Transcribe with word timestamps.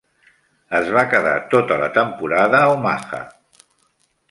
Es 0.77 0.89
va 0.95 1.03
quedar 1.11 1.35
tota 1.51 1.77
la 1.83 1.91
temporada 1.99 2.65
a 2.65 2.73
Omaha. 2.79 3.23